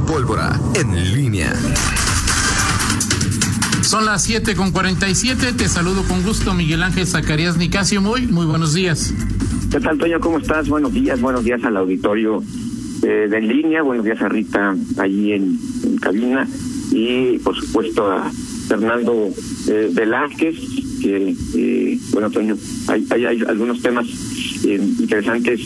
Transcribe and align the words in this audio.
la 0.00 0.06
pólvora 0.06 0.60
en 0.74 1.14
línea. 1.14 1.52
Son 3.82 4.04
las 4.04 4.22
7 4.24 4.54
con 4.54 4.70
47. 4.70 5.52
Te 5.54 5.68
saludo 5.68 6.04
con 6.04 6.22
gusto, 6.22 6.54
Miguel 6.54 6.82
Ángel 6.82 7.06
Zacarías 7.06 7.56
Nicasio. 7.56 8.00
Muy, 8.00 8.26
muy 8.26 8.46
buenos 8.46 8.74
días. 8.74 9.12
¿Qué 9.70 9.80
tal, 9.80 9.98
Toño? 9.98 10.20
¿Cómo 10.20 10.38
estás? 10.38 10.68
Buenos 10.68 10.92
días, 10.92 11.20
buenos 11.20 11.44
días 11.44 11.62
al 11.64 11.76
auditorio 11.76 12.42
eh, 13.02 13.26
de 13.28 13.38
en 13.38 13.48
línea. 13.48 13.82
Buenos 13.82 14.04
días 14.04 14.20
a 14.20 14.28
Rita 14.28 14.76
allí 14.98 15.32
en, 15.32 15.58
cabina. 16.00 16.46
Y, 16.92 17.38
por 17.38 17.56
supuesto, 17.56 18.10
a 18.10 18.30
Fernando 18.68 19.28
eh, 19.68 19.90
Velázquez, 19.92 20.56
que, 21.02 21.34
eh, 21.56 21.98
bueno, 22.12 22.30
Toño, 22.30 22.56
hay, 22.88 23.06
hay, 23.10 23.24
hay 23.24 23.42
algunos 23.48 23.82
temas 23.82 24.06
eh, 24.64 24.80
interesantes 24.98 25.60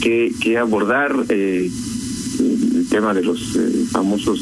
que, 0.00 0.32
que 0.40 0.58
abordar. 0.58 1.14
Eh, 1.28 1.70
el 2.40 2.86
tema 2.88 3.14
de 3.14 3.22
los 3.22 3.56
eh, 3.56 3.84
famosos 3.90 4.40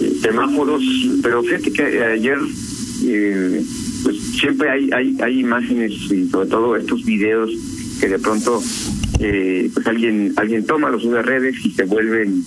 eh, 0.00 0.18
semáforos, 0.22 0.82
pero 1.22 1.42
fíjate 1.42 1.72
que 1.72 1.82
ayer 2.02 2.38
eh, 3.04 3.62
pues 4.02 4.16
siempre 4.38 4.70
hay, 4.70 4.90
hay 4.92 5.16
hay 5.22 5.40
imágenes 5.40 5.92
y 6.10 6.28
sobre 6.28 6.48
todo 6.48 6.76
estos 6.76 7.04
videos 7.04 7.50
que 8.00 8.08
de 8.08 8.18
pronto 8.18 8.62
eh, 9.20 9.70
pues 9.74 9.86
alguien 9.86 10.32
alguien 10.36 10.64
toma 10.64 10.90
los 10.90 11.02
sube 11.02 11.22
redes 11.22 11.56
y 11.64 11.70
se 11.72 11.84
vuelven 11.84 12.42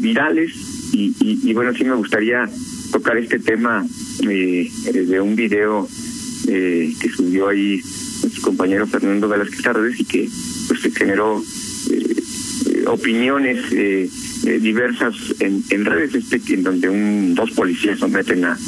virales. 0.00 0.52
Y, 0.92 1.12
y, 1.20 1.50
y 1.50 1.54
bueno 1.54 1.72
sí 1.74 1.84
me 1.84 1.94
gustaría 1.96 2.48
tocar 2.92 3.18
este 3.18 3.38
tema 3.38 3.84
eh, 4.28 4.70
de 4.92 5.20
un 5.20 5.34
video 5.34 5.88
eh, 6.46 6.94
que 7.00 7.08
subió 7.08 7.48
ahí 7.48 7.80
su 7.80 8.40
compañero 8.42 8.86
Fernando 8.86 9.28
Velázquez 9.28 9.62
Tardes 9.62 10.00
y 10.00 10.04
que 10.04 10.28
pues 10.68 10.80
se 10.80 10.90
generó 10.90 11.40
eh, 11.40 11.42
eh, 11.42 11.63
opiniones 12.86 13.72
eh, 13.72 14.08
eh, 14.46 14.58
diversas 14.60 15.14
en, 15.40 15.62
en 15.70 15.84
redes 15.84 16.14
este 16.14 16.40
en 16.54 16.62
donde 16.62 16.88
un 16.88 17.34
dos 17.34 17.50
policías 17.52 17.98
someten 17.98 18.44
a, 18.44 18.58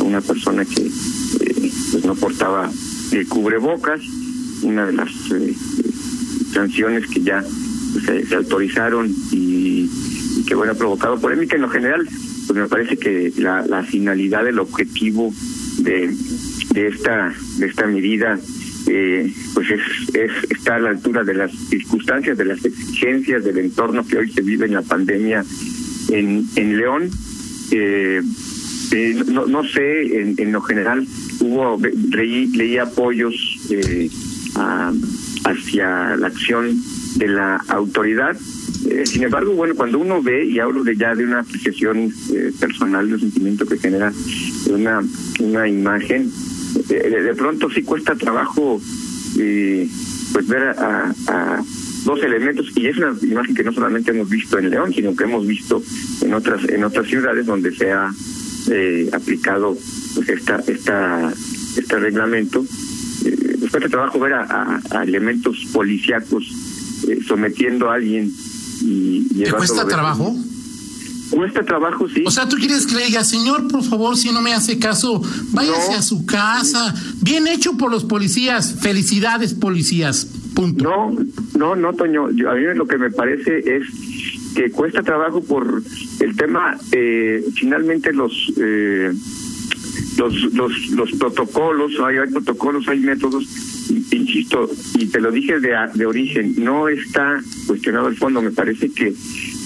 una 0.00 0.20
persona 0.20 0.64
que 0.64 0.82
eh, 0.82 1.70
pues 1.92 2.04
no 2.04 2.14
portaba 2.14 2.70
el 3.12 3.26
cubrebocas. 3.28 4.00
Una 4.62 4.86
de 4.86 4.92
las 4.92 5.10
eh, 5.32 5.54
sanciones 6.52 7.06
que 7.08 7.20
ya 7.20 7.44
se, 8.04 8.26
se 8.26 8.34
autorizaron 8.34 9.08
y, 9.32 9.88
y 10.36 10.44
que 10.46 10.54
bueno 10.54 10.72
ha 10.72 10.76
provocado 10.76 11.20
polémica 11.20 11.56
en 11.56 11.62
lo 11.62 11.68
general. 11.68 12.08
Pues 12.46 12.58
me 12.58 12.68
parece 12.68 12.96
que 12.96 13.32
la, 13.38 13.66
la 13.66 13.82
finalidad 13.82 14.46
el 14.46 14.58
objetivo 14.58 15.32
de, 15.78 16.14
de 16.72 16.86
esta 16.88 17.34
de 17.58 17.66
esta 17.66 17.86
medida 17.86 18.38
eh, 18.86 19.32
pues 19.54 19.70
es, 19.70 20.14
es 20.14 20.30
está 20.50 20.76
a 20.76 20.80
la 20.80 20.90
altura 20.90 21.24
de 21.24 21.34
las 21.34 21.52
circunstancias, 21.52 22.38
de 22.38 22.44
las 22.44 22.64
exigencias 22.64 23.44
del 23.44 23.58
entorno 23.58 24.06
que 24.06 24.18
hoy 24.18 24.30
se 24.30 24.42
vive 24.42 24.66
en 24.66 24.74
la 24.74 24.82
pandemia 24.82 25.44
en, 26.10 26.76
León. 26.76 27.10
Eh, 27.70 28.22
eh, 28.92 29.22
no, 29.26 29.46
no 29.46 29.64
sé, 29.64 30.20
en, 30.20 30.34
en 30.38 30.52
lo 30.52 30.60
general 30.60 31.06
hubo 31.40 31.80
leí, 32.12 32.46
leí 32.48 32.78
apoyos 32.78 33.34
eh, 33.70 34.08
a, 34.54 34.92
hacia 35.44 36.16
la 36.16 36.26
acción 36.28 36.80
de 37.16 37.28
la 37.28 37.56
autoridad. 37.68 38.36
Eh, 38.88 39.04
sin 39.04 39.24
embargo, 39.24 39.54
bueno, 39.54 39.74
cuando 39.74 39.98
uno 39.98 40.22
ve, 40.22 40.44
y 40.46 40.58
hablo 40.60 40.84
de 40.84 40.96
ya 40.96 41.14
de 41.14 41.24
una 41.24 41.40
apreciación 41.40 42.12
eh, 42.32 42.52
personal, 42.60 43.08
de 43.08 43.14
un 43.14 43.20
sentimiento 43.20 43.66
que 43.66 43.78
genera 43.78 44.12
una 44.70 45.68
imagen, 45.68 46.30
de, 46.88 47.22
de 47.22 47.34
pronto 47.34 47.70
sí 47.70 47.82
cuesta 47.82 48.14
trabajo 48.14 48.80
eh, 49.38 49.88
pues 50.32 50.46
ver 50.48 50.62
a, 50.62 51.14
a, 51.28 51.62
dos 52.04 52.22
elementos 52.22 52.66
y 52.76 52.86
es 52.86 52.96
una 52.98 53.14
imagen 53.22 53.54
que 53.54 53.64
no 53.64 53.72
solamente 53.72 54.10
hemos 54.12 54.28
visto 54.28 54.58
en 54.58 54.70
León 54.70 54.92
sino 54.94 55.14
que 55.16 55.24
hemos 55.24 55.46
visto 55.46 55.82
en 56.22 56.34
otras 56.34 56.68
en 56.68 56.84
otras 56.84 57.06
ciudades 57.08 57.46
donde 57.46 57.74
se 57.74 57.90
ha 57.92 58.10
eh, 58.70 59.08
aplicado 59.12 59.76
pues 60.14 60.28
esta 60.28 60.62
esta 60.66 61.32
este 61.76 61.98
reglamento 61.98 62.64
eh, 63.24 63.56
cuesta 63.60 63.80
trabajo 63.88 64.20
ver 64.20 64.34
a, 64.34 64.42
a, 64.44 64.80
a 64.90 65.02
elementos 65.02 65.66
policíacos 65.72 66.44
eh, 67.08 67.18
sometiendo 67.26 67.90
a 67.90 67.94
alguien 67.94 68.30
y, 68.82 69.26
y 69.30 69.44
¿Te 69.44 69.52
cuesta 69.52 69.86
trabajo? 69.86 70.34
Cuesta 71.30 71.62
trabajo, 71.64 72.08
sí. 72.08 72.22
O 72.26 72.30
sea, 72.30 72.48
tú 72.48 72.56
quieres 72.56 72.86
que 72.86 72.94
le 72.94 73.06
diga, 73.06 73.24
señor, 73.24 73.68
por 73.68 73.82
favor, 73.82 74.16
si 74.16 74.30
no 74.32 74.40
me 74.42 74.52
hace 74.54 74.78
caso, 74.78 75.20
váyase 75.52 75.92
No. 75.92 75.98
a 75.98 76.02
su 76.02 76.24
casa. 76.26 76.94
Bien 77.22 77.46
hecho 77.48 77.76
por 77.76 77.90
los 77.90 78.04
policías. 78.04 78.76
Felicidades, 78.80 79.54
policías. 79.54 80.26
Punto. 80.54 80.84
No, 80.84 81.16
no, 81.58 81.76
no, 81.76 81.92
Toño. 81.94 82.30
Yo, 82.30 82.50
a 82.50 82.54
mí 82.54 82.62
lo 82.74 82.86
que 82.86 82.96
me 82.98 83.10
parece 83.10 83.58
es 83.58 83.82
que 84.54 84.70
cuesta 84.70 85.02
trabajo 85.02 85.42
por 85.42 85.82
el 86.20 86.36
tema, 86.36 86.78
eh, 86.92 87.44
finalmente 87.54 88.12
los, 88.12 88.32
eh, 88.56 89.12
los, 90.16 90.54
los, 90.54 90.72
los 90.92 91.10
protocolos, 91.12 91.92
hay, 92.06 92.16
hay 92.18 92.30
protocolos, 92.30 92.88
hay 92.88 93.00
métodos, 93.00 93.44
insisto, 93.88 94.68
y 94.98 95.06
te 95.06 95.20
lo 95.20 95.30
dije 95.30 95.60
de, 95.60 95.74
de 95.94 96.06
origen, 96.06 96.54
no 96.58 96.88
está 96.88 97.40
cuestionado 97.66 98.08
el 98.08 98.16
fondo, 98.16 98.42
me 98.42 98.50
parece 98.50 98.90
que 98.90 99.12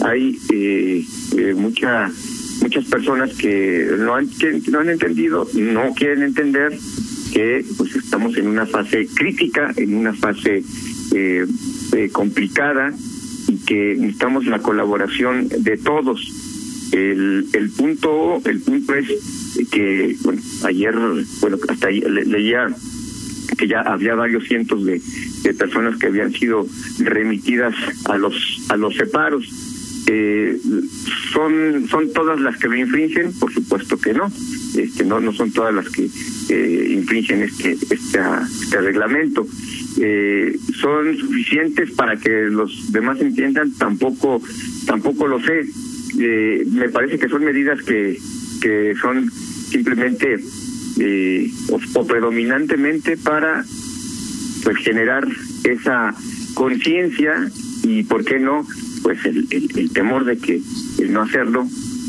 hay 0.04 0.38
eh, 0.52 1.04
eh, 1.36 1.54
mucha 1.54 2.10
muchas 2.62 2.84
personas 2.86 3.34
que 3.34 3.90
no 3.98 4.14
han, 4.14 4.28
que 4.28 4.60
no 4.70 4.80
han 4.80 4.90
entendido, 4.90 5.48
no 5.54 5.94
quieren 5.94 6.22
entender 6.22 6.76
que 7.32 7.64
pues 7.76 7.94
estamos 7.96 8.36
en 8.36 8.48
una 8.48 8.66
fase 8.66 9.06
crítica, 9.14 9.72
en 9.76 9.94
una 9.94 10.12
fase 10.12 10.62
eh, 11.14 11.46
eh, 11.92 12.08
complicada 12.10 12.92
y 13.48 13.56
que 13.58 13.96
necesitamos 13.96 14.46
la 14.46 14.58
colaboración 14.58 15.48
de 15.48 15.76
todos. 15.76 16.20
El, 16.92 17.46
el 17.52 17.70
punto 17.70 18.42
el 18.44 18.60
punto 18.62 18.94
es 18.96 19.06
que 19.70 20.16
bueno 20.22 20.42
ayer 20.64 20.92
bueno 21.40 21.56
hasta 21.68 21.88
le, 21.88 22.24
leía 22.24 22.66
que 23.60 23.68
ya 23.68 23.80
había 23.82 24.14
varios 24.14 24.44
cientos 24.44 24.86
de, 24.86 25.02
personas 25.58 25.98
que 25.98 26.06
habían 26.06 26.32
sido 26.32 26.66
remitidas 26.98 27.74
a 28.06 28.16
los 28.16 28.34
a 28.70 28.76
los 28.76 28.94
separos. 28.94 29.44
Eh, 30.06 30.58
son 31.32 31.86
son 31.88 32.10
todas 32.12 32.40
las 32.40 32.56
que 32.56 32.68
lo 32.68 32.76
infringen 32.76 33.32
por 33.38 33.52
supuesto 33.52 33.98
que 33.98 34.14
no. 34.14 34.32
Este 34.76 35.04
no 35.04 35.20
no 35.20 35.32
son 35.34 35.52
todas 35.52 35.74
las 35.74 35.90
que 35.90 36.08
eh, 36.48 36.86
infringen 36.90 37.42
este 37.42 37.76
esta, 37.90 38.48
este 38.62 38.80
reglamento. 38.80 39.46
Eh, 39.98 40.56
son 40.80 41.18
suficientes 41.18 41.90
para 41.90 42.16
que 42.16 42.30
los 42.44 42.90
demás 42.92 43.20
entiendan 43.20 43.72
tampoco 43.74 44.40
tampoco 44.86 45.26
lo 45.28 45.38
sé. 45.42 45.66
Eh, 46.18 46.64
me 46.72 46.88
parece 46.88 47.18
que 47.18 47.28
son 47.28 47.44
medidas 47.44 47.82
que 47.82 48.18
que 48.62 48.94
son 49.02 49.30
simplemente 49.30 50.38
eh, 51.00 51.50
o, 51.94 52.06
predominantemente 52.06 53.16
para 53.16 53.64
pues 54.62 54.76
generar 54.78 55.26
esa 55.64 56.14
conciencia 56.54 57.50
y 57.82 58.02
por 58.02 58.24
qué 58.24 58.38
no 58.38 58.66
pues 59.02 59.24
el, 59.24 59.46
el, 59.50 59.78
el, 59.78 59.90
temor 59.92 60.24
de 60.26 60.36
que 60.36 60.60
el 60.98 61.12
no 61.12 61.22
hacerlo 61.22 61.66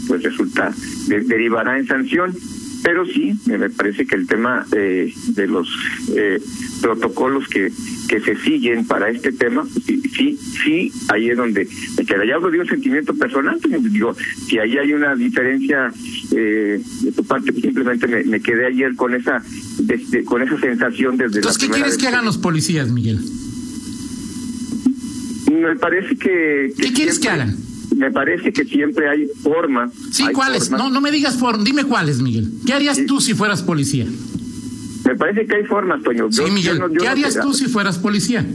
pues 0.08 0.24
resulta 0.24 0.74
de, 1.08 1.22
derivará 1.22 1.78
en 1.78 1.88
sanción 1.88 2.36
pero 2.84 3.06
sí 3.06 3.34
me 3.46 3.70
parece 3.70 4.06
que 4.06 4.16
el 4.16 4.28
tema 4.28 4.66
eh, 4.76 5.14
de 5.28 5.48
los 5.48 5.68
eh, 6.16 6.40
protocolos 6.82 7.48
que 7.48 7.72
que 8.08 8.20
se 8.20 8.36
siguen 8.38 8.86
para 8.86 9.10
este 9.10 9.32
tema 9.32 9.66
sí 9.86 10.02
sí, 10.16 10.38
sí 10.64 10.92
ahí 11.10 11.30
es 11.30 11.38
donde 11.38 11.68
me 11.98 12.06
queda 12.06 12.26
ya 12.26 12.36
hablo 12.36 12.50
de 12.52 12.60
un 12.60 12.68
sentimiento 12.68 13.14
personal 13.14 13.60
digo 13.82 14.16
si 14.48 14.58
ahí 14.60 14.78
hay 14.78 14.94
una 14.94 15.16
diferencia 15.16 15.92
eh, 16.32 16.82
de 17.02 17.12
tu 17.12 17.24
parte 17.24 17.52
pues 17.52 17.64
simplemente 17.64 18.08
me, 18.08 18.24
me, 18.24 18.42
quedé 18.42 18.68
ayer 18.68 18.96
con 18.96 19.14
esa 19.14 19.44
desde, 19.80 20.24
con 20.24 20.42
esa 20.42 20.60
sensación 20.60 21.18
desde 21.18 21.38
Entonces, 21.38 21.62
la 21.62 21.68
¿qué 21.68 21.74
quieres 21.74 21.98
que 21.98 22.08
hagan 22.08 22.26
los 22.26 22.38
policías 22.38 22.92
Miguel? 22.92 23.20
Me 25.52 25.76
parece 25.76 26.16
que, 26.16 26.74
que 26.76 26.84
¿Qué 26.84 26.94
quieres 26.94 27.20
que 27.20 27.30
hagan? 27.30 27.58
Me 27.96 28.12
parece 28.12 28.54
que 28.54 28.64
siempre 28.64 29.10
hay 29.10 29.28
formas. 29.44 29.92
Sí, 30.12 30.24
hay 30.24 30.34
¿cuáles? 30.34 30.70
Formas. 30.70 30.80
No, 30.80 30.90
no 30.90 31.02
me 31.02 31.12
digas 31.12 31.38
formas, 31.38 31.66
dime 31.66 31.84
cuáles, 31.84 32.22
Miguel. 32.22 32.50
¿Qué 32.66 32.74
harías 32.74 32.98
sí. 32.98 33.06
tú 33.06 33.20
si 33.20 33.34
fueras 33.34 33.62
policía? 33.62 34.06
Me 35.06 35.16
parece 35.16 35.46
que 35.46 35.56
hay 35.56 35.64
formas, 35.66 36.02
Toño. 36.04 36.32
Sí, 36.32 36.44
Miguel, 36.44 36.78
yo 36.78 36.88
no, 36.88 36.94
yo 36.94 37.02
¿qué 37.02 37.08
harías 37.08 37.40
tú 37.40 37.54
si 37.54 37.66
fueras 37.66 37.98
policía? 37.98 38.46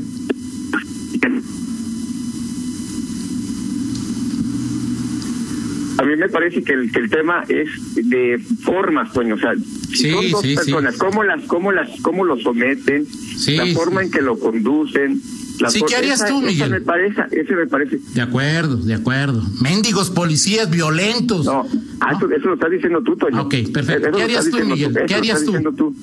A 5.98 6.02
mí 6.04 6.14
me 6.14 6.28
parece 6.28 6.62
que 6.62 6.74
el, 6.74 6.92
que 6.92 6.98
el 7.00 7.10
tema 7.10 7.44
es 7.48 7.68
de 7.94 8.38
formas, 8.62 9.12
Toño. 9.12 9.34
O 9.34 9.38
sea, 9.38 9.54
sí, 9.92 10.10
son 10.10 10.30
dos 10.30 10.42
sí, 10.42 10.54
personas, 10.54 10.94
sí. 10.94 11.00
¿cómo 11.00 11.24
las, 11.24 11.44
cómo 11.44 11.72
las, 11.72 12.00
cómo 12.00 12.24
lo 12.24 12.38
someten, 12.38 13.06
la 13.48 13.66
forma 13.74 14.02
en 14.02 14.10
que 14.10 14.20
lo 14.20 14.38
conducen, 14.38 15.20
la 15.60 15.70
sí, 15.70 15.80
¿qué 15.86 15.96
harías 15.96 16.20
esa, 16.20 16.28
tú, 16.28 16.40
Miguel? 16.40 16.68
Esa 16.68 16.68
me 16.68 16.80
parece, 16.80 17.22
ese 17.32 17.54
me 17.54 17.66
parece. 17.66 17.98
De 18.14 18.20
acuerdo, 18.20 18.76
de 18.76 18.94
acuerdo. 18.94 19.42
Méndigos 19.60 20.10
policías 20.10 20.70
violentos. 20.70 21.46
No, 21.46 21.66
ah, 22.00 22.12
¿no? 22.12 22.18
Eso, 22.18 22.30
eso, 22.30 22.48
lo 22.48 22.54
estás 22.54 22.70
diciendo 22.70 23.02
tú, 23.02 23.16
Toño. 23.16 23.42
Ok, 23.42 23.54
perfecto. 23.72 24.10
¿Qué 24.12 24.22
harías 24.22 24.50
tú, 24.50 24.58
Miguel? 24.64 24.92
Tú, 24.92 25.00
¿Qué 25.06 25.14
harías 25.14 25.44
tú? 25.44 25.52
tú? 25.76 25.96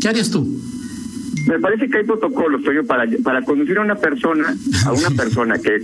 ¿Qué 0.00 0.08
harías 0.08 0.30
tú? 0.30 0.46
Me 1.46 1.58
parece 1.58 1.88
que 1.88 1.98
hay 1.98 2.04
protocolos, 2.04 2.62
Toño, 2.62 2.84
para, 2.84 3.08
para 3.22 3.42
conducir 3.42 3.78
a 3.78 3.82
una 3.82 3.96
persona, 3.96 4.54
a 4.84 4.92
una 4.92 5.10
persona 5.16 5.58
que 5.58 5.82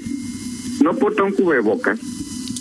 no 0.83 0.95
porta 0.95 1.23
un 1.23 1.33
cubrebocas, 1.33 1.99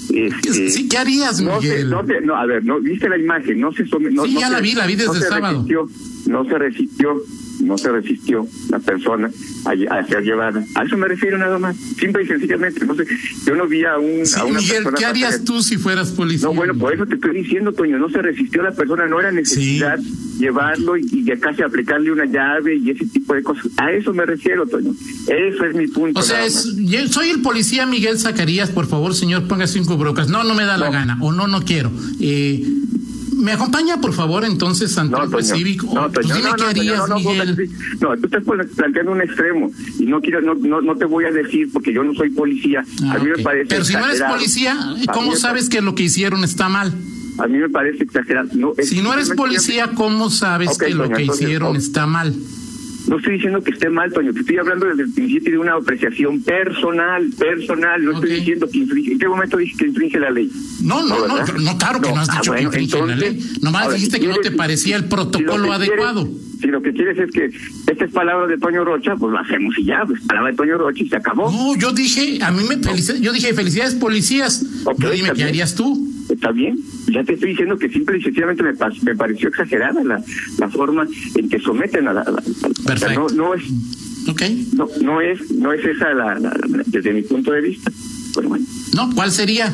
Este, 0.09 0.69
sí, 0.69 0.88
¿qué 0.88 0.97
harías, 0.97 1.41
Miguel? 1.41 1.89
No, 1.89 2.03
no, 2.03 2.35
a 2.35 2.45
ver, 2.45 2.63
no, 2.63 2.79
viste 2.79 3.09
la 3.09 3.17
imagen, 3.17 3.59
no 3.59 3.71
se 3.73 3.83
no, 3.83 4.25
Sí, 4.25 4.38
ya 4.39 4.50
la 4.50 4.62
vi, 4.62 4.73
la 4.73 4.88
vi 4.88 4.95
desde 4.95 5.17
el 5.17 5.23
sábado. 5.23 5.63
Resistió, 5.63 5.89
no 6.27 6.45
se 6.45 6.57
resistió, 6.57 7.21
no 7.62 7.78
se 7.78 7.90
resistió 7.92 8.48
la 8.69 8.80
persona 8.80 9.30
a, 9.66 9.98
a 9.98 10.07
ser 10.07 10.24
llevada. 10.24 10.63
A 10.75 10.84
eso 10.84 10.98
me 10.98 11.07
refiero 11.07 11.38
nada 11.38 11.57
más, 11.60 11.75
simple 12.00 12.24
y 12.24 12.28
sencillamente. 12.28 12.86
No 12.86 12.96
sé, 12.96 13.06
yo 13.46 13.56
no 13.56 13.68
vi 13.68 13.84
a, 13.84 13.98
un, 13.98 14.24
a 14.36 14.44
una 14.46 14.60
Miguel, 14.60 14.84
¿qué 14.98 15.06
harías 15.06 15.44
tú 15.44 15.62
si 15.62 15.78
fueras 15.78 16.12
policía? 16.12 16.48
No, 16.48 16.54
bueno, 16.54 16.74
por 16.75 16.94
eso 16.94 17.06
te 17.06 17.16
estoy 17.16 17.36
diciendo, 17.42 17.74
Toño, 17.74 17.98
no 17.98 18.10
se 18.10 18.22
resistió 18.22 18.62
la 18.62 18.72
persona, 18.72 19.07
no 19.07 19.19
era 19.19 19.31
necesidad 19.31 20.00
llevarlo 20.40 20.98
y, 20.98 21.07
y 21.12 21.25
casi 21.40 21.62
aplicarle 21.62 22.12
una 22.12 22.25
llave 22.25 22.75
y 22.75 22.92
ese 22.92 23.06
tipo 23.06 23.34
de 23.34 23.44
cosas. 23.44 23.68
A 23.78 23.92
eso 23.92 24.13
me 24.13 24.25
refiero, 24.25 24.66
Toño. 24.68 24.92
Eso 25.28 25.66
es 25.66 25.75
mi 25.75 25.88
punto. 25.88 26.19
O 26.19 26.24
sea, 26.24 26.46
es, 26.46 26.75
yo 26.78 27.08
soy 27.08 27.30
el 27.30 27.42
policía 27.42 27.86
Miguel 27.86 28.19
Zacarías, 28.19 28.69
por 28.69 28.88
favor, 28.88 29.16
señor, 29.16 29.48
ponga 29.48 29.68
cinco 29.68 29.98
brocas. 29.98 30.28
No, 30.30 30.44
no 30.44 30.54
me 30.54 30.66
da 30.66 30.78
la 30.78 30.90
gana, 30.90 31.18
o 31.22 31.31
no, 31.31 31.48
no 31.48 31.63
quiero. 31.63 31.92
Eh, 32.19 32.66
¿Me 33.36 33.52
acompaña, 33.52 34.00
por 34.00 34.14
favor, 34.14 34.46
entonces 34.46 34.98
ante 34.98 35.18
no, 35.18 35.38
el 35.38 35.44
cívico? 35.44 35.90
No, 35.94 36.10
pues 36.12 36.28
dime 36.28 36.50
no, 36.50 36.56
qué 36.56 36.64
harías, 36.64 37.10
no, 37.10 37.16
Miguel. 37.18 37.70
No, 38.00 38.16
tú 38.18 38.26
estás 38.26 38.44
planteando 38.76 39.12
un 39.12 39.22
extremo 39.22 39.72
y 40.00 40.06
no 40.06 40.22
quiero, 40.22 40.42
no, 40.42 40.56
no, 40.56 40.82
no 40.82 40.96
te 40.96 41.06
voy 41.06 41.26
a 41.26 41.32
decir 41.32 41.70
porque 41.72 41.94
yo 41.94 42.04
no 42.04 42.14
soy 42.14 42.30
policía. 42.30 42.84
Ah, 43.04 43.14
a 43.14 43.20
mí 43.20 43.30
okay. 43.30 43.38
me 43.38 43.44
parece 43.44 43.66
Pero 43.68 43.84
si 43.84 43.94
no 43.94 44.06
eres 44.06 44.22
policía, 44.22 44.78
¿cómo 45.14 45.36
sabes 45.36 45.70
que 45.70 45.82
lo 45.82 45.96
que 45.96 46.04
hicieron 46.04 46.44
está 46.44 46.70
mal? 46.70 46.94
A 47.38 47.48
mí 47.48 47.58
me 47.58 47.70
parece 47.70 48.04
exagerado. 48.04 48.50
No, 48.54 48.74
si 48.82 49.02
no 49.02 49.14
eres 49.14 49.32
policía, 49.32 49.92
¿cómo 49.94 50.30
sabes 50.30 50.70
okay, 50.76 50.90
que 50.90 50.96
lo 50.96 51.10
que 51.10 51.24
hicieron 51.24 51.76
está 51.76 52.08
mal? 52.08 52.34
No 53.07 53.18
estoy 53.18 53.34
diciendo 53.34 53.62
que 53.62 53.72
esté 53.72 53.90
mal, 53.90 54.12
Toño, 54.12 54.34
te 54.34 54.40
estoy 54.40 54.57
hablando 54.57 54.88
desde 54.88 55.04
el 55.04 55.13
principio 55.13 55.52
de 55.52 55.57
una 55.60 55.74
apreciación 55.74 56.42
personal, 56.42 57.30
personal. 57.38 58.04
No 58.04 58.18
okay. 58.18 58.22
estoy 58.22 58.40
diciendo 58.40 58.69
que 58.69 58.78
infringe. 58.80 59.12
¿En 59.12 59.19
qué 59.19 59.28
momento 59.28 59.57
dije 59.57 59.75
que 59.78 59.86
infringe 59.86 60.19
la 60.19 60.31
ley? 60.31 60.52
No, 60.81 61.06
no, 61.06 61.28
no, 61.28 61.38
no, 61.38 61.46
no 61.46 61.78
claro 61.78 62.02
que 62.02 62.12
no, 62.12 62.19
has 62.19 62.30
dicho 62.30 62.52
ah, 62.52 62.56
bueno, 62.56 62.72
que 62.72 62.81
infringe 62.81 62.98
entonces, 62.98 63.19
la 63.19 63.30
ley. 63.30 63.57
Nomás 63.62 63.84
ahora, 63.84 63.96
dijiste 63.96 64.19
que 64.19 64.28
no 64.28 64.38
te 64.38 64.52
parecía 64.52 64.96
el 64.96 65.06
protocolo 65.06 65.66
si 65.66 65.72
adecuado. 65.72 66.24
Quieres, 66.24 66.46
si 66.62 66.68
lo 66.68 66.81
que 66.81 66.94
quieres 66.94 67.19
es 67.19 67.31
que 67.31 67.52
esta 67.92 68.06
es 68.06 68.12
palabra 68.12 68.48
de 68.48 68.57
Toño 68.57 68.84
Rocha, 68.84 69.16
pues 69.16 69.31
lo 69.31 69.40
hacemos 69.40 69.78
y 69.78 69.86
ya, 69.86 70.04
pues 70.06 70.22
palabra 70.22 70.51
de 70.51 70.58
Toño 70.58 70.78
Rocha 70.78 71.04
y 71.04 71.10
se 71.10 71.16
acabó. 71.16 71.51
No, 71.51 71.75
yo 71.78 71.92
dije, 71.92 72.40
a 72.42 72.51
mí 72.51 72.63
me 72.68 72.78
felicidades, 72.78 73.22
yo 73.22 73.34
dije 73.34 73.54
felicidades 73.54 73.94
policías. 73.96 74.66
Okay, 74.84 75.04
yo 75.04 75.12
dime, 75.12 75.34
¿qué 75.34 75.44
harías 75.44 75.75
tú? 75.75 76.12
Está 76.30 76.51
bien, 76.51 76.80
ya 77.08 77.24
te 77.24 77.34
estoy 77.34 77.51
diciendo 77.51 77.78
que 77.78 77.88
simple 77.88 78.18
y 78.18 78.22
sencillamente 78.24 78.63
me, 78.63 78.74
me 79.04 79.16
pareció 79.16 79.50
exagerada 79.50 80.04
la, 80.04 80.24
la 80.58 80.69
forma 80.69 81.08
en 81.36 81.50
que 81.50 81.60
someten 81.60 82.08
a 82.08 82.13
la, 82.13 82.22
a 82.22 82.31
la 82.31 82.42
Perfecto. 82.86 83.26
O 83.26 83.30
sea, 83.30 83.38
no, 83.38 83.44
no 83.50 83.54
es 83.54 83.64
okay. 84.28 84.70
no, 84.74 84.88
no 85.02 85.22
es 85.22 85.52
no 85.52 85.74
es 85.74 85.84
esa 85.86 86.14
la, 86.14 86.36
la, 86.40 86.50
la, 86.50 86.84
desde 86.86 87.14
mi 87.14 87.22
punto 87.22 87.52
de 87.52 87.62
vista 87.62 87.92
pero 88.34 88.50
bueno 88.50 88.66
no 88.94 89.14
cuál 89.14 89.32
sería 89.32 89.74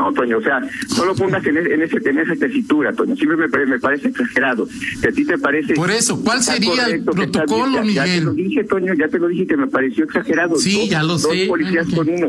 no, 0.00 0.12
Toño, 0.14 0.38
o 0.38 0.42
sea, 0.42 0.60
no 0.96 1.04
lo 1.04 1.14
pongas 1.14 1.44
en, 1.46 1.56
en, 1.58 1.82
ese, 1.82 1.98
en 2.08 2.18
esa 2.18 2.34
tesitura, 2.36 2.92
Toño. 2.92 3.14
Siempre 3.16 3.36
me, 3.48 3.66
me 3.66 3.78
parece 3.78 4.08
exagerado. 4.08 4.66
Que 5.02 5.08
a 5.08 5.12
ti 5.12 5.24
te 5.24 5.36
parece. 5.38 5.74
Por 5.74 5.90
eso, 5.90 6.20
¿cuál 6.22 6.42
sería 6.42 6.86
el 6.86 7.04
protocolo, 7.04 7.74
ya, 7.74 7.82
Miguel? 7.82 7.94
Ya 7.96 8.04
te 8.18 8.20
lo 8.22 8.32
dije, 8.32 8.64
Toño, 8.64 8.94
ya 8.94 9.08
te 9.08 9.18
lo 9.18 9.28
dije 9.28 9.46
que 9.46 9.56
me 9.56 9.66
pareció 9.66 10.04
exagerado. 10.04 10.56
Sí, 10.56 10.76
dos, 10.80 10.88
ya 10.88 11.02
lo 11.02 11.08
dos 11.18 11.22
sé. 11.22 11.46
policías 11.46 11.86
con 11.94 12.08
uno. 12.08 12.28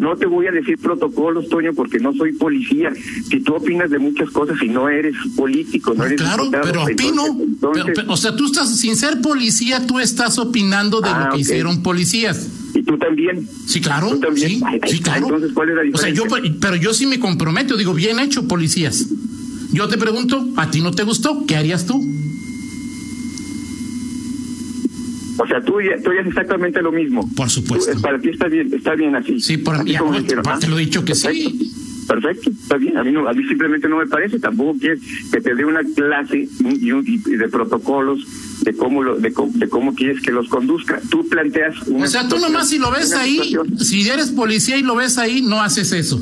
No 0.00 0.16
te 0.16 0.26
voy 0.26 0.46
a 0.48 0.50
decir 0.50 0.78
protocolos, 0.78 1.48
Toño, 1.48 1.72
porque 1.74 1.98
no 2.00 2.12
soy 2.14 2.32
policía. 2.32 2.92
Si 3.30 3.40
tú 3.40 3.54
opinas 3.54 3.88
de 3.90 3.98
muchas 4.00 4.30
cosas 4.30 4.56
y 4.62 4.68
no 4.68 4.88
eres 4.88 5.14
político, 5.36 5.94
no 5.94 6.04
eres. 6.04 6.20
Claro, 6.20 6.44
diputado, 6.44 6.64
pero 6.64 6.82
opino. 6.82 7.26
entonces, 7.26 7.46
entonces, 7.46 7.82
pero, 7.84 7.94
pero, 7.94 8.12
o 8.12 8.16
sea, 8.16 8.34
tú 8.34 8.46
estás, 8.46 8.76
sin 8.78 8.96
ser 8.96 9.20
policía, 9.20 9.86
tú 9.86 10.00
estás 10.00 10.38
opinando 10.38 11.00
de 11.00 11.08
Ah, 11.08 11.26
lo 11.28 11.34
que 11.34 11.40
hicieron 11.42 11.82
policías. 11.82 12.48
Tú 12.92 12.98
también. 12.98 13.48
Sí, 13.66 13.80
claro. 13.80 14.10
Tú 14.10 14.20
también. 14.20 14.48
Sí, 14.50 14.62
sí, 14.86 15.00
claro. 15.00 15.26
Entonces, 15.26 15.52
¿cuál 15.52 15.70
es 15.70 15.74
la 15.76 15.80
O 15.80 15.98
sea, 15.98 16.10
diferencia? 16.10 16.40
yo, 16.42 16.58
pero 16.60 16.76
yo 16.76 16.92
sí 16.94 17.06
me 17.06 17.18
comprometo, 17.18 17.76
digo, 17.76 17.94
bien 17.94 18.18
hecho, 18.20 18.46
policías. 18.46 19.06
Yo 19.72 19.88
te 19.88 19.96
pregunto, 19.96 20.48
¿a 20.56 20.70
ti 20.70 20.80
no 20.80 20.90
te 20.92 21.02
gustó? 21.02 21.46
¿Qué 21.46 21.56
harías 21.56 21.86
tú? 21.86 21.98
O 25.38 25.46
sea, 25.46 25.60
tú 25.62 25.72
tú 26.04 26.12
ya 26.12 26.20
es 26.20 26.26
exactamente 26.26 26.82
lo 26.82 26.92
mismo. 26.92 27.28
Por 27.34 27.48
supuesto. 27.48 27.92
Tú, 27.92 28.00
para 28.02 28.20
ti 28.20 28.28
está 28.28 28.48
bien, 28.48 28.72
está 28.72 28.94
bien 28.94 29.16
así. 29.16 29.40
Sí, 29.40 29.56
por 29.56 29.76
¿ah? 29.76 30.58
te 30.60 30.68
lo 30.68 30.78
he 30.78 30.80
dicho 30.82 31.04
que 31.04 31.14
Perfecto. 31.14 31.50
sí. 31.50 31.71
Perfecto, 32.20 32.50
está 32.50 32.76
bien. 32.76 32.96
A 32.98 33.04
mí, 33.04 33.10
no, 33.12 33.26
a 33.28 33.32
mí 33.32 33.42
simplemente 33.48 33.88
no 33.88 33.96
me 33.98 34.06
parece. 34.06 34.38
Tampoco 34.38 34.78
quieres 34.78 35.00
que 35.32 35.40
te 35.40 35.54
dé 35.54 35.64
una 35.64 35.80
clase 35.94 36.48
de 36.60 37.48
protocolos 37.48 38.20
de 38.62 38.74
cómo, 38.74 39.02
lo, 39.02 39.16
de, 39.18 39.32
cómo, 39.32 39.52
de 39.54 39.68
cómo 39.68 39.94
quieres 39.94 40.20
que 40.22 40.30
los 40.30 40.48
conduzca. 40.48 41.00
Tú 41.10 41.26
planteas 41.28 41.74
una 41.86 42.04
O 42.04 42.08
sea, 42.08 42.28
tú 42.28 42.38
nomás 42.38 42.68
si 42.68 42.78
lo 42.78 42.90
ves 42.90 43.12
ahí, 43.12 43.38
situación. 43.42 43.78
si 43.78 44.08
eres 44.08 44.28
policía 44.30 44.76
y 44.76 44.82
lo 44.82 44.94
ves 44.96 45.16
ahí, 45.18 45.42
no 45.42 45.62
haces 45.62 45.92
eso. 45.92 46.20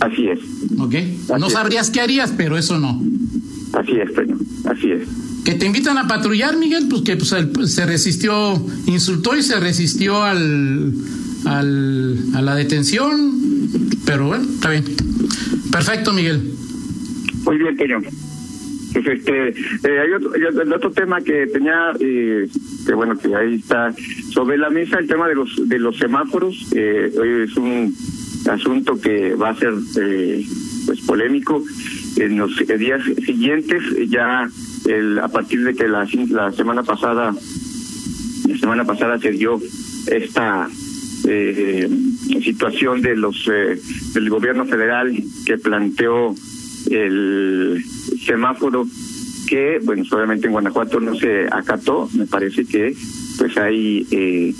Así 0.00 0.28
es, 0.28 0.38
¿Ok? 0.78 0.94
No 1.40 1.46
es. 1.48 1.52
sabrías 1.52 1.90
qué 1.90 2.00
harías, 2.00 2.32
pero 2.36 2.56
eso 2.56 2.78
no. 2.78 3.02
así 3.72 3.92
es, 3.92 4.14
Toño, 4.14 4.36
así 4.64 4.92
es. 4.92 5.08
Que 5.44 5.54
te 5.54 5.66
invitan 5.66 5.98
a 5.98 6.06
patrullar, 6.06 6.56
Miguel, 6.56 6.86
pues 6.88 7.02
que 7.02 7.16
pues, 7.16 7.32
el- 7.32 7.68
se 7.68 7.84
resistió, 7.86 8.62
insultó 8.86 9.36
y 9.36 9.42
se 9.42 9.58
resistió 9.58 10.22
al, 10.22 10.92
al, 11.44 12.18
a 12.34 12.42
la 12.42 12.54
detención, 12.54 13.32
pero 14.04 14.28
bueno, 14.28 14.44
está 14.44 14.70
bien. 14.70 14.84
Perfecto, 15.70 16.12
Miguel. 16.12 16.54
Muy 17.44 17.58
bien, 17.58 17.76
Toño. 17.76 18.00
Pues 18.92 19.06
este, 19.06 19.48
eh, 19.48 20.00
hay 20.00 20.12
otro, 20.12 20.34
el 20.34 20.72
otro 20.72 20.90
tema 20.90 21.20
que 21.20 21.46
tenía, 21.46 21.92
eh, 22.00 22.48
que 22.86 22.94
bueno, 22.94 23.18
que 23.18 23.34
ahí 23.34 23.56
está 23.56 23.94
sobre 24.32 24.56
la 24.56 24.70
mesa, 24.70 24.98
el 24.98 25.06
tema 25.06 25.28
de 25.28 25.34
los 25.34 25.68
de 25.68 25.78
los 25.78 25.96
semáforos. 25.98 26.66
Eh, 26.72 27.44
es 27.44 27.56
un 27.56 27.94
asunto 28.50 28.98
que 29.00 29.34
va 29.34 29.50
a 29.50 29.56
ser 29.56 29.74
eh, 30.00 30.44
pues 30.86 31.00
polémico 31.02 31.62
en 32.16 32.38
los 32.38 32.56
días 32.78 33.02
siguientes. 33.24 33.82
Ya 34.08 34.48
el, 34.86 35.18
a 35.18 35.28
partir 35.28 35.64
de 35.64 35.74
que 35.74 35.86
la, 35.86 36.08
la 36.30 36.52
semana 36.52 36.82
pasada, 36.82 37.34
la 38.48 38.58
semana 38.58 38.84
pasada 38.84 39.18
se 39.18 39.32
dio 39.32 39.60
esta 40.06 40.68
eh, 41.28 41.88
situación 42.42 43.02
de 43.02 43.16
los 43.16 43.48
eh, 43.52 43.80
del 44.14 44.30
gobierno 44.30 44.64
federal 44.64 45.16
que 45.44 45.58
planteó 45.58 46.34
el 46.90 47.84
semáforo 48.24 48.86
que 49.46 49.80
bueno 49.82 50.04
obviamente 50.10 50.46
en 50.46 50.52
Guanajuato 50.52 51.00
no 51.00 51.14
se 51.14 51.46
acató. 51.50 52.08
Me 52.14 52.26
parece 52.26 52.64
que 52.64 52.94
pues 53.38 53.56
hay 53.56 54.06
eh, 54.10 54.54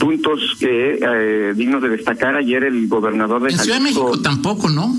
puntos 0.00 0.56
que 0.58 0.98
eh, 1.00 1.54
dignos 1.56 1.82
de 1.82 1.88
destacar. 1.90 2.36
Ayer 2.36 2.64
el 2.64 2.88
gobernador 2.88 3.42
de 3.42 3.50
En 3.50 3.58
Ciudad 3.58 3.78
de 3.78 3.84
México 3.84 4.20
tampoco, 4.20 4.68
¿no? 4.68 4.94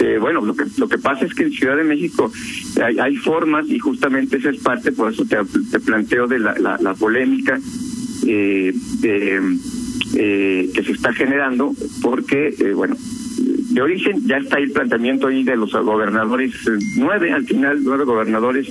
eh, 0.00 0.18
bueno, 0.18 0.40
lo 0.40 0.54
que 0.54 0.64
lo 0.76 0.88
que 0.88 0.98
pasa 0.98 1.26
es 1.26 1.34
que 1.34 1.44
en 1.44 1.52
Ciudad 1.52 1.76
de 1.76 1.84
México 1.84 2.32
hay, 2.82 2.98
hay 2.98 3.16
formas 3.16 3.68
y 3.68 3.78
justamente 3.78 4.38
esa 4.38 4.50
es 4.50 4.58
parte, 4.58 4.92
por 4.92 5.12
eso 5.12 5.24
te, 5.24 5.36
te 5.70 5.78
planteo 5.80 6.26
de 6.26 6.38
la, 6.38 6.58
la, 6.58 6.78
la 6.80 6.94
polémica 6.94 7.58
eh, 8.26 8.72
de, 9.00 9.40
eh, 10.14 10.70
que 10.74 10.82
se 10.82 10.92
está 10.92 11.12
generando, 11.12 11.74
porque, 12.02 12.54
eh, 12.58 12.72
bueno, 12.74 12.96
de 13.70 13.80
origen 13.80 14.26
ya 14.26 14.38
está 14.38 14.58
el 14.58 14.72
planteamiento 14.72 15.28
ahí 15.28 15.44
de 15.44 15.56
los 15.56 15.72
gobernadores, 15.72 16.54
eh, 16.66 16.78
nueve 16.96 17.32
al 17.32 17.44
final, 17.44 17.78
nueve 17.82 18.04
gobernadores 18.04 18.68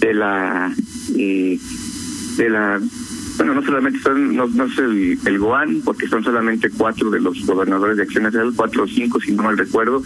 de 0.00 0.14
la... 0.14 0.74
Eh, 1.16 1.58
de 2.36 2.50
la 2.50 2.80
bueno, 3.36 3.54
no 3.54 3.64
solamente 3.64 3.98
son, 3.98 4.36
no, 4.36 4.46
no 4.46 4.64
es 4.66 4.78
el, 4.78 5.18
el 5.26 5.38
GOAN, 5.38 5.82
porque 5.84 6.06
son 6.06 6.22
solamente 6.22 6.70
cuatro 6.70 7.10
de 7.10 7.20
los 7.20 7.44
gobernadores 7.44 7.96
de 7.96 8.04
Acción 8.04 8.24
Nacional, 8.24 8.52
cuatro 8.54 8.84
o 8.84 8.86
cinco, 8.86 9.20
si 9.20 9.32
no 9.32 9.42
mal 9.42 9.58
recuerdo, 9.58 10.02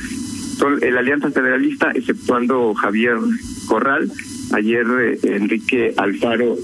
son 0.57 0.81
la 0.81 1.01
Alianza 1.01 1.31
Federalista, 1.31 1.91
exceptuando 1.95 2.73
Javier 2.75 3.19
Corral. 3.67 4.11
Ayer 4.53 4.87
eh, 5.01 5.19
Enrique 5.25 5.93
Alfaro 5.99 6.57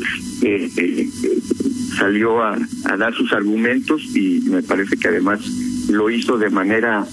eh, 0.43 0.71
eh, 0.77 1.09
salió 1.97 2.43
a, 2.43 2.57
a, 2.85 2.97
dar 2.97 3.15
sus 3.15 3.33
argumentos 3.33 4.03
y 4.15 4.41
me 4.47 4.63
parece 4.63 4.97
que 4.97 5.09
además 5.09 5.41
lo 5.89 6.11
hizo 6.11 6.39
de 6.39 6.51
manera 6.51 7.07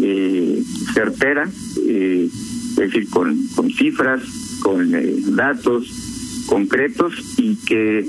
eh, 0.00 0.62
certera, 0.94 1.48
es 1.86 2.76
decir, 2.76 3.08
con, 3.10 3.46
con 3.54 3.70
cifras, 3.70 4.22
con 4.62 5.36
datos 5.36 6.44
concretos 6.46 7.14
y 7.38 7.56
que 7.56 8.08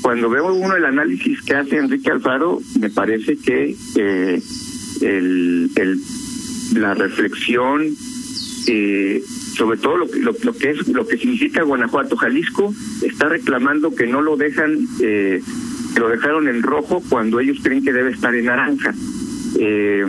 cuando 0.00 0.30
veo 0.30 0.52
uno 0.54 0.76
el 0.76 0.84
análisis 0.84 1.42
que 1.42 1.54
hace 1.54 1.76
Enrique 1.76 2.10
Alfaro, 2.10 2.60
me 2.78 2.90
parece 2.90 3.36
que 3.36 3.76
el, 5.00 5.70
el 5.76 6.00
la 6.74 6.94
reflexión 6.94 7.94
eh, 8.66 9.22
sobre 9.56 9.78
todo 9.78 9.96
lo, 9.96 10.06
lo, 10.06 10.34
lo, 10.42 10.52
que 10.52 10.70
es 10.70 10.88
lo 10.88 11.06
que 11.06 11.16
significa 11.16 11.62
Guanajuato 11.62 12.16
Jalisco 12.16 12.74
está 13.02 13.28
reclamando 13.28 13.94
que 13.94 14.06
no 14.06 14.20
lo 14.20 14.36
dejan 14.36 14.86
eh, 15.00 15.40
lo 15.96 16.08
dejaron 16.08 16.48
en 16.48 16.62
rojo 16.62 17.02
cuando 17.08 17.40
ellos 17.40 17.58
creen 17.62 17.84
que 17.84 17.92
debe 17.92 18.10
estar 18.10 18.34
en 18.34 18.46
naranja 18.46 18.92
eh, 19.58 20.04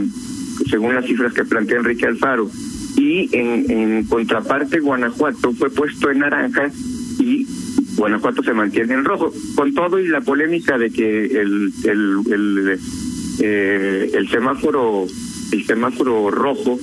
según 0.69 0.95
las 0.95 1.05
cifras 1.05 1.33
que 1.33 1.45
plantea 1.45 1.77
Enrique 1.77 2.05
Alfaro. 2.05 2.49
Y 2.97 3.29
en, 3.37 3.69
en 3.69 4.03
contraparte 4.05 4.79
Guanajuato 4.79 5.51
fue 5.53 5.69
puesto 5.69 6.09
en 6.09 6.19
naranja 6.19 6.71
y 7.19 7.45
Guanajuato 7.97 8.41
se 8.43 8.53
mantiene 8.53 8.93
en 8.93 9.05
rojo, 9.05 9.33
con 9.55 9.73
todo 9.73 9.99
y 9.99 10.07
la 10.07 10.21
polémica 10.21 10.77
de 10.77 10.89
que 10.91 11.25
el 11.25 11.73
el 11.83 12.19
el, 12.31 12.79
eh, 13.41 14.11
el 14.13 14.29
semáforo 14.29 15.05
el 15.51 15.65
semáforo 15.65 16.31
rojo 16.31 16.79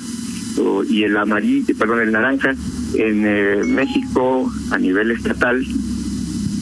y 0.89 1.05
el 1.05 1.17
amarillo, 1.17 1.75
perdón, 1.79 2.01
el 2.01 2.13
naranja 2.13 2.55
en 2.95 3.25
eh, 3.27 3.63
México 3.67 4.53
a 4.71 4.79
nivel 4.79 5.11
estatal 5.11 5.65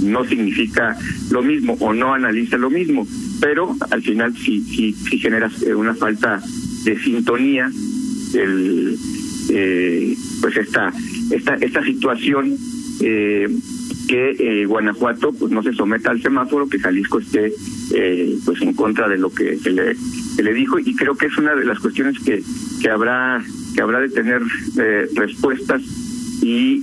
no 0.02 0.24
significa 0.24 0.96
lo 1.30 1.42
mismo 1.42 1.76
o 1.80 1.92
no 1.92 2.14
analiza 2.14 2.56
lo 2.56 2.70
mismo, 2.70 3.06
pero 3.40 3.76
al 3.90 4.02
final 4.02 4.34
sí 4.36 4.62
sí 4.62 4.92
sí 4.92 5.18
genera 5.18 5.50
una 5.76 5.94
falta 5.94 6.42
de 6.84 6.98
sintonía 6.98 7.70
el 8.34 8.96
eh, 9.50 10.16
pues 10.40 10.56
esta 10.56 10.92
esta 11.30 11.54
esta 11.56 11.84
situación 11.84 12.56
eh, 13.00 13.48
que 14.10 14.34
eh, 14.38 14.66
Guanajuato 14.66 15.32
pues 15.32 15.52
no 15.52 15.62
se 15.62 15.72
someta 15.72 16.10
al 16.10 16.20
semáforo, 16.20 16.68
que 16.68 16.80
Jalisco 16.80 17.20
esté 17.20 17.52
eh, 17.94 18.36
pues 18.44 18.60
en 18.60 18.74
contra 18.74 19.08
de 19.08 19.16
lo 19.16 19.30
que 19.30 19.56
se 19.58 19.70
le, 19.70 19.94
se 19.94 20.42
le 20.42 20.52
dijo. 20.52 20.80
Y 20.80 20.96
creo 20.96 21.14
que 21.14 21.26
es 21.26 21.38
una 21.38 21.54
de 21.54 21.64
las 21.64 21.78
cuestiones 21.78 22.18
que, 22.18 22.42
que 22.82 22.90
habrá 22.90 23.40
que 23.74 23.82
habrá 23.82 24.00
de 24.00 24.08
tener 24.08 24.40
eh, 24.78 25.08
respuestas 25.14 25.82
y 26.42 26.82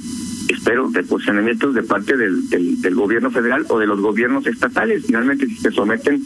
espero 0.50 0.90
de 0.90 1.04
posicionamientos 1.04 1.74
de 1.74 1.84
parte 1.84 2.16
del, 2.16 2.50
del, 2.50 2.96
gobierno 2.96 3.32
federal 3.32 3.66
o 3.70 3.80
de 3.80 3.88
los 3.88 4.00
gobiernos 4.00 4.46
estatales. 4.48 5.06
Finalmente 5.06 5.48
si 5.48 5.56
se 5.56 5.72
someten 5.72 6.24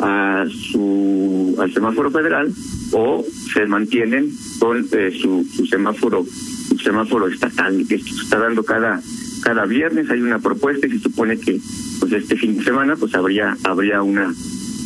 a 0.00 0.44
su 0.48 1.56
al 1.58 1.72
semáforo 1.72 2.10
federal 2.10 2.52
o 2.92 3.24
se 3.52 3.66
mantienen 3.66 4.30
con 4.58 4.86
eh, 4.92 5.12
su, 5.20 5.44
su 5.44 5.66
semáforo 5.66 6.24
su 6.24 6.78
semáforo 6.78 7.28
estatal 7.28 7.84
que 7.88 7.98
se 7.98 8.10
está 8.10 8.38
dando 8.38 8.62
cada 8.64 9.00
cada 9.42 9.64
viernes. 9.66 10.10
Hay 10.10 10.20
una 10.20 10.38
propuesta 10.38 10.86
y 10.86 10.90
se 10.90 10.98
supone 11.00 11.38
que 11.38 11.60
pues 12.00 12.12
este 12.12 12.36
fin 12.36 12.58
de 12.58 12.64
semana 12.64 12.96
pues 12.96 13.14
habría 13.14 13.56
habría 13.64 14.02
una 14.02 14.32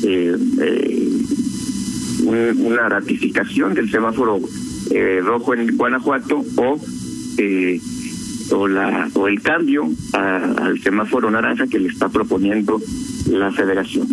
eh, 0.02 0.37
eh, 0.61 1.11
un, 2.25 2.66
una 2.66 2.88
ratificación 2.88 3.75
del 3.75 3.90
semáforo 3.90 4.40
eh, 4.90 5.20
rojo 5.22 5.54
en 5.54 5.76
Guanajuato 5.76 6.44
o 6.56 6.80
eh, 7.38 7.80
o 8.50 8.68
la 8.68 9.08
o 9.14 9.26
el 9.26 9.40
cambio 9.40 9.88
a, 10.12 10.36
al 10.36 10.80
semáforo 10.80 11.30
naranja 11.30 11.66
que 11.66 11.78
le 11.78 11.88
está 11.88 12.08
proponiendo 12.08 12.80
la 13.30 13.52
Federación. 13.52 14.06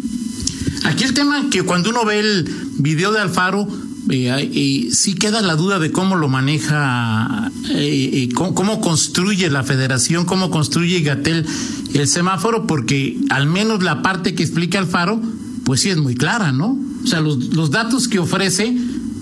Aquí 0.85 1.03
el 1.03 1.13
tema 1.13 1.49
que 1.51 1.63
cuando 1.63 1.89
uno 1.89 2.05
ve 2.05 2.19
el 2.19 2.49
video 2.79 3.11
de 3.11 3.19
Alfaro 3.19 3.67
eh, 4.09 4.49
eh, 4.53 4.89
sí 4.91 5.13
queda 5.13 5.41
la 5.41 5.55
duda 5.55 5.79
de 5.79 5.91
cómo 5.91 6.15
lo 6.15 6.27
maneja, 6.27 7.51
eh, 7.69 8.29
cómo, 8.33 8.55
cómo, 8.55 8.81
construye 8.81 9.49
la 9.49 9.63
federación, 9.63 10.25
cómo 10.25 10.49
construye 10.49 11.01
Gatel 11.01 11.45
el 11.93 12.07
semáforo, 12.07 12.65
porque 12.65 13.17
al 13.29 13.45
menos 13.45 13.83
la 13.83 14.01
parte 14.01 14.33
que 14.33 14.43
explica 14.43 14.79
Alfaro, 14.79 15.21
pues 15.65 15.81
sí 15.81 15.89
es 15.89 15.97
muy 15.97 16.15
clara, 16.15 16.51
¿no? 16.51 16.77
O 17.03 17.07
sea, 17.07 17.21
los, 17.21 17.53
los 17.53 17.69
datos 17.71 18.07
que 18.07 18.19
ofrece 18.19 18.75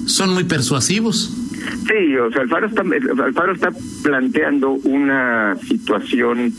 son 0.09 0.33
muy 0.33 0.43
persuasivos. 0.43 1.31
Sí, 1.87 2.15
o 2.17 2.31
sea, 2.31 2.41
Alfaro 2.41 2.67
está, 2.67 2.81
Alfaro 3.23 3.53
está 3.53 3.69
planteando 4.03 4.71
una 4.71 5.55
situación 5.67 6.53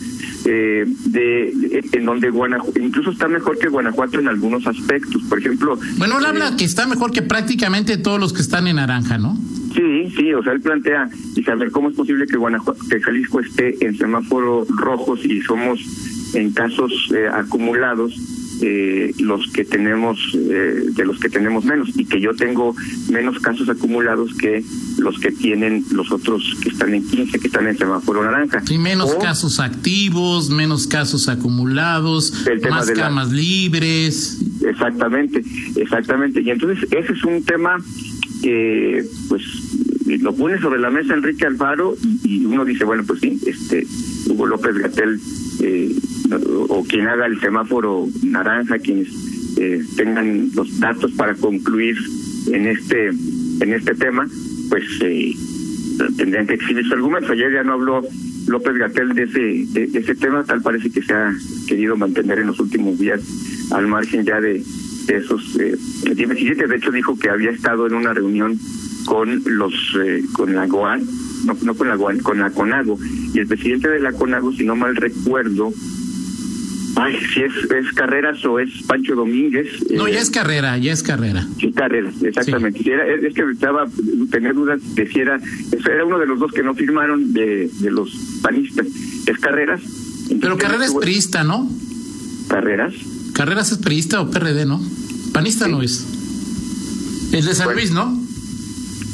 eh, 0.45 0.85
de, 1.07 1.53
de, 1.55 1.85
en 1.93 2.05
donde 2.05 2.31
Guanajuato 2.31 2.79
incluso 2.79 3.11
está 3.11 3.29
mejor 3.29 3.59
que 3.59 3.69
Guanajuato 3.69 4.19
en 4.19 4.29
algunos 4.29 4.67
aspectos. 4.67 5.23
Por 5.29 5.39
ejemplo. 5.39 5.79
Bueno, 5.97 6.19
él 6.19 6.25
eh, 6.25 6.29
habla 6.29 6.57
que 6.57 6.65
está 6.65 6.87
mejor 6.87 7.13
que 7.13 7.23
prácticamente 7.23 7.97
todos 7.97 8.21
los 8.21 8.33
que 8.33 8.43
están 8.43 8.67
en 8.67 8.77
naranja, 8.77 9.19
¿no? 9.19 9.37
Sí, 9.75 10.13
sí, 10.17 10.33
o 10.35 10.43
sea, 10.43 10.53
él 10.53 10.61
plantea 10.61 11.09
y 11.37 11.43
saber 11.43 11.71
cómo 11.71 11.91
es 11.91 11.97
posible 11.97 12.27
que 12.27 12.37
Guanajuato, 12.37 12.81
que 12.89 13.01
Jalisco 13.01 13.41
esté 13.41 13.85
en 13.85 13.97
semáforo 13.97 14.67
rojo 14.69 15.17
si 15.17 15.41
somos 15.43 15.81
en 16.35 16.53
casos 16.53 16.93
eh, 17.15 17.29
acumulados 17.33 18.15
eh, 18.63 19.13
los 19.19 19.51
que 19.53 19.65
tenemos 19.65 20.19
eh, 20.35 20.85
de 20.95 21.05
los 21.05 21.19
que 21.19 21.29
tenemos 21.29 21.65
menos 21.65 21.91
y 21.95 22.05
que 22.05 22.21
yo 22.21 22.35
tengo 22.35 22.75
menos 23.11 23.39
casos 23.41 23.69
acumulados 23.69 24.35
que 24.35 24.63
los 24.99 25.19
que 25.19 25.33
tienen 25.33 25.85
los 25.93 26.11
otros 26.13 26.57
que 26.63 26.69
están 26.69 26.95
en 26.95 27.07
15 27.07 27.39
que 27.39 27.47
están 27.47 27.67
en 27.67 27.77
semáforo 27.77 28.23
naranja. 28.23 28.63
Y 28.69 28.79
menos 28.79 29.13
o, 29.13 29.19
casos 29.19 29.61
activos 29.61 30.51
menos 30.51 30.87
casos 30.87 31.29
acumulados 31.29 32.33
más 32.69 32.91
camas 32.91 33.29
la... 33.29 33.35
libres. 33.35 34.39
Exactamente 34.63 35.43
exactamente. 35.77 36.41
Y 36.41 36.51
entonces 36.51 36.87
ese 36.91 37.13
es 37.13 37.25
un 37.25 37.43
tema 37.45 37.79
que 38.43 39.05
pues 39.29 39.43
lo 40.07 40.35
pone 40.35 40.61
sobre 40.61 40.81
la 40.81 40.91
mesa 40.91 41.15
Enrique 41.15 41.47
Alfaro 41.47 41.95
y 42.25 42.45
uno 42.45 42.65
dice 42.65 42.85
bueno 42.85 43.05
pues 43.07 43.21
sí 43.21 43.39
este 43.47 43.87
Hugo 44.29 44.47
López 44.47 44.77
Gatel 44.77 45.21
eh, 45.63 45.95
o 46.69 46.85
quien 46.85 47.07
haga 47.07 47.27
el 47.27 47.41
semáforo 47.41 48.07
naranja, 48.23 48.79
quienes 48.79 49.09
eh, 49.59 49.83
tengan 49.97 50.51
los 50.55 50.79
datos 50.81 51.13
para 51.13 51.35
concluir 51.35 51.97
en 52.53 52.67
este 52.67 53.09
en 53.09 53.73
este 53.73 53.95
tema, 53.95 54.27
pues 54.69 54.85
eh, 55.03 55.35
tendrían 56.17 56.47
que 56.47 56.55
exhibir 56.55 56.87
su 56.87 56.95
argumento. 56.95 57.33
Ayer 57.33 57.53
ya 57.53 57.63
no 57.63 57.75
habló 57.75 58.03
López 58.47 58.75
Gatel 58.75 59.15
de 59.15 59.23
ese 59.25 59.81
de, 59.81 59.99
ese 59.99 60.15
tema, 60.15 60.45
tal 60.45 60.63
parece 60.63 60.91
que 60.91 61.03
se 61.03 61.13
ha 61.13 61.33
querido 61.69 61.97
mantener 61.97 62.39
en 62.39 62.49
los 62.49 62.61
últimos 62.61 62.99
días 62.99 63.21
al 63.73 63.87
margen 63.87 64.25
ya 64.25 64.41
de, 64.41 64.63
de 65.07 65.17
esos 65.17 65.57
eh, 65.61 65.77
17. 66.15 66.67
De 66.67 66.77
hecho 66.77 66.91
dijo 66.91 67.19
que 67.19 67.31
había 67.31 67.51
estado 67.51 67.87
en 67.87 67.95
una 67.95 68.13
reunión 68.13 68.59
con 69.07 69.43
los 69.45 69.75
eh, 70.03 70.23
con 70.33 70.55
la 70.55 70.67
GOAN, 70.67 71.03
no, 71.45 71.57
no 71.63 71.75
con 71.75 71.89
la 71.89 71.97
GOAN, 71.97 72.21
con 72.21 72.39
la 72.39 72.51
CONAGO 72.51 72.99
y 73.35 73.39
el 73.39 73.47
presidente 73.47 73.89
de 73.89 74.01
la 74.01 74.13
CONAGO, 74.13 74.53
si 74.53 74.65
no 74.65 74.77
mal 74.77 74.97
recuerdo, 74.97 75.73
Ay, 77.03 77.19
si 77.33 77.41
es, 77.41 77.53
es 77.55 77.93
Carreras 77.95 78.45
o 78.45 78.59
es 78.59 78.83
Pancho 78.87 79.15
Domínguez. 79.15 79.69
No, 79.91 80.07
eh, 80.07 80.13
ya 80.13 80.21
es 80.21 80.31
Carrera, 80.31 80.77
ya 80.77 80.93
es 80.93 81.03
Carrera. 81.03 81.47
Sí, 81.59 81.73
Carreras, 81.73 82.23
exactamente. 82.23 82.83
Sí. 82.83 82.91
Era, 82.91 83.07
es 83.07 83.33
que 83.33 83.43
estaba, 83.51 83.89
tener 84.31 84.55
dudas 84.55 84.81
de 84.95 85.07
si 85.09 85.21
era, 85.21 85.41
era 85.73 86.05
uno 86.05 86.19
de 86.19 86.27
los 86.27 86.39
dos 86.39 86.53
que 86.53 86.63
no 86.63 86.75
firmaron 86.75 87.33
de, 87.33 87.71
de 87.73 87.91
los 87.91 88.15
panistas. 88.43 88.87
Es 89.27 89.39
Carreras. 89.39 89.81
Pero 90.41 90.59
Carreras 90.59 90.89
es 90.89 90.95
priista, 90.95 91.43
¿no? 91.43 91.71
Carreras. 92.49 92.93
Carreras 93.33 93.73
es 93.73 93.79
priista 93.79 94.21
o 94.21 94.31
PRD, 94.31 94.67
¿no? 94.67 94.81
Panista 95.33 95.65
sí. 95.65 95.71
no 95.71 95.83
es. 95.83 96.07
El 97.33 97.45
de 97.47 97.55
San. 97.55 97.73
Luis, 97.73 97.93
¿no? 97.93 98.15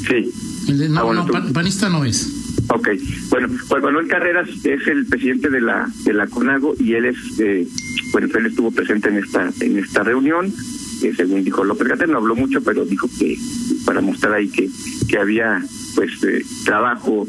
Sí. 0.07 0.31
El 0.67 0.77
de, 0.77 0.89
no, 0.89 0.99
ah, 0.99 1.03
bueno, 1.03 1.25
no, 1.25 1.53
panista 1.53 1.87
no 1.87 2.03
es. 2.03 2.36
Ok, 2.69 2.89
bueno, 3.29 3.47
Juan 3.67 3.81
Manuel 3.81 4.07
Carreras 4.07 4.49
es 4.63 4.87
el 4.87 5.05
presidente 5.05 5.49
de 5.49 5.61
la 5.61 5.89
de 6.03 6.13
la 6.13 6.27
CONAGO 6.27 6.75
y 6.79 6.93
él 6.93 7.05
es, 7.05 7.17
eh, 7.39 7.65
bueno, 8.11 8.27
él 8.37 8.45
estuvo 8.45 8.71
presente 8.71 9.09
en 9.09 9.17
esta 9.17 9.49
en 9.61 9.77
esta 9.77 10.03
reunión, 10.03 10.53
eh, 11.01 11.13
según 11.15 11.43
dijo 11.43 11.63
López 11.63 11.87
Gatel, 11.87 12.11
no 12.11 12.17
habló 12.17 12.35
mucho, 12.35 12.61
pero 12.61 12.85
dijo 12.85 13.07
que 13.17 13.37
para 13.85 14.01
mostrar 14.01 14.33
ahí 14.33 14.49
que 14.49 14.69
que 15.07 15.17
había 15.17 15.63
pues 15.95 16.21
eh, 16.23 16.43
trabajo 16.65 17.27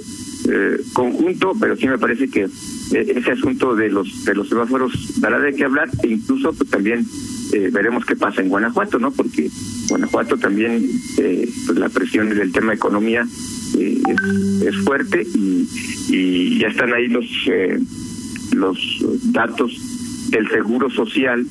conjunto, 0.95 1.53
pero 1.61 1.77
sí 1.77 1.87
me 1.87 1.99
parece 1.99 2.31
que 2.31 2.49
ese 2.93 3.33
asunto 3.33 3.77
de 3.77 3.91
los 3.91 4.25
de 4.25 4.35
los 4.35 4.49
semáforos 4.49 5.21
dará 5.21 5.39
de 5.41 5.55
qué 5.55 5.65
hablar 5.65 5.91
e 6.03 6.09
incluso 6.09 6.55
pues 6.55 6.71
también 6.71 7.05
eh, 7.53 7.71
veremos 7.73 8.05
qué 8.05 8.15
pasa 8.15 8.43
en 8.43 8.49
Guanajuato, 8.49 8.99
¿no? 8.99 9.11
Porque 9.11 9.51
Guanajuato 9.89 10.37
también, 10.37 10.87
eh, 11.19 11.49
pues 11.67 11.79
la 11.79 11.89
presión 11.89 12.29
del 12.29 12.53
tema 12.53 12.75
economía 12.75 13.27
eh, 13.79 14.03
es, 14.67 14.77
fuerte 14.85 15.27
y, 15.35 15.69
y, 16.09 16.59
ya 16.59 16.69
están 16.69 16.93
ahí 16.93 17.09
los 17.09 17.27
los 18.53 18.79
datos 19.33 19.73
del 20.31 20.49
seguro 20.49 20.91
social 20.91 21.47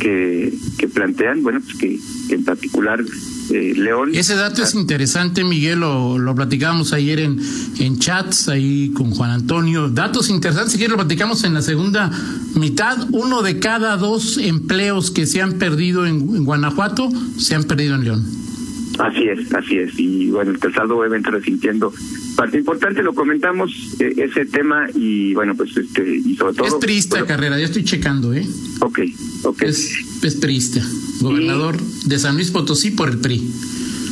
que, 0.00 0.52
que 0.78 0.88
plantean, 0.88 1.42
bueno, 1.42 1.60
pues 1.60 1.76
que, 1.76 1.98
en 2.34 2.44
particular 2.44 3.02
eh, 3.50 3.74
León. 3.76 4.10
Ese 4.14 4.34
dato 4.34 4.62
es 4.62 4.74
interesante, 4.74 5.44
Miguel, 5.44 5.80
lo, 5.80 6.18
lo 6.18 6.34
platicábamos 6.34 6.92
ayer 6.92 7.20
en, 7.20 7.40
en 7.78 7.98
chats 7.98 8.48
ahí 8.48 8.90
con 8.90 9.10
Juan 9.10 9.30
Antonio. 9.30 9.88
Datos 9.88 10.30
interesantes, 10.30 10.74
si 10.74 10.88
lo 10.88 10.96
platicamos 10.96 11.44
en 11.44 11.54
la 11.54 11.62
segunda 11.62 12.10
mitad. 12.54 13.06
Uno 13.10 13.42
de 13.42 13.58
cada 13.58 13.96
dos 13.96 14.38
empleos 14.38 15.10
que 15.10 15.26
se 15.26 15.42
han 15.42 15.54
perdido 15.54 16.06
en 16.06 16.44
Guanajuato 16.44 17.10
se 17.38 17.54
han 17.54 17.64
perdido 17.64 17.94
en 17.94 18.04
León. 18.04 18.43
Así 18.98 19.28
es, 19.28 19.52
así 19.52 19.78
es. 19.78 19.98
Y 19.98 20.30
bueno, 20.30 20.52
el 20.52 20.58
calzado 20.58 21.02
debe 21.02 21.16
entrar 21.16 21.34
resintiendo 21.34 21.92
parte 22.36 22.58
importante, 22.58 23.02
lo 23.02 23.14
comentamos 23.14 23.72
eh, 23.98 24.14
ese 24.16 24.46
tema 24.46 24.86
y 24.94 25.34
bueno, 25.34 25.54
pues 25.54 25.76
este, 25.76 26.16
y 26.16 26.36
sobre 26.36 26.54
todo. 26.54 26.66
Es 26.66 26.78
triste 26.80 27.10
bueno, 27.10 27.26
carrera, 27.26 27.58
ya 27.58 27.64
estoy 27.64 27.84
checando, 27.84 28.32
¿eh? 28.32 28.46
Ok, 28.80 29.00
ok. 29.44 29.62
Es, 29.62 29.92
es 30.22 30.40
triste. 30.40 30.80
Gobernador 31.20 31.76
y... 32.04 32.08
de 32.08 32.18
San 32.18 32.34
Luis 32.36 32.50
Potosí 32.50 32.92
por 32.92 33.08
el 33.08 33.18
PRI. 33.18 33.50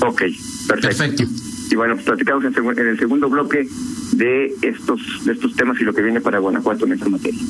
Ok, 0.01 0.23
perfecto. 0.67 0.89
Perfecto. 0.89 1.23
Y, 1.23 1.73
y 1.73 1.77
bueno, 1.77 1.95
pues 1.95 2.07
platicamos 2.07 2.45
en, 2.45 2.79
en 2.79 2.89
el 2.89 2.99
segundo 2.99 3.29
bloque 3.29 3.69
de 4.13 4.55
estos 4.63 5.01
de 5.25 5.33
estos 5.33 5.55
temas 5.55 5.81
y 5.81 5.85
lo 5.85 5.93
que 5.93 6.03
viene 6.03 6.21
para 6.21 6.39
Guanajuato 6.39 6.87
en 6.87 6.93
esta 6.93 7.09
materia. 7.09 7.41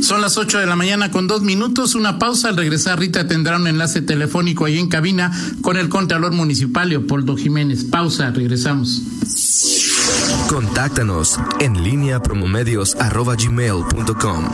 Son 0.00 0.20
las 0.20 0.36
8 0.36 0.58
de 0.58 0.66
la 0.66 0.76
mañana 0.76 1.10
con 1.10 1.26
dos 1.26 1.42
minutos, 1.42 1.94
una 1.94 2.18
pausa. 2.18 2.48
Al 2.48 2.56
regresar, 2.56 2.98
Rita 2.98 3.26
tendrá 3.26 3.56
un 3.56 3.66
enlace 3.66 4.02
telefónico 4.02 4.64
ahí 4.64 4.78
en 4.78 4.88
cabina 4.88 5.32
con 5.60 5.76
el 5.76 5.88
Contralor 5.88 6.32
Municipal 6.32 6.88
Leopoldo 6.88 7.36
Jiménez. 7.36 7.84
Pausa, 7.84 8.30
regresamos. 8.30 9.02
Contáctanos 10.48 11.38
en 11.60 11.82
línea 11.82 12.22
promomedios.com. 12.22 14.48